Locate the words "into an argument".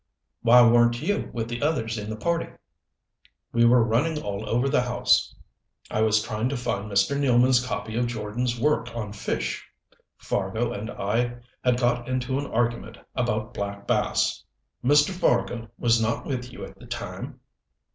12.09-12.97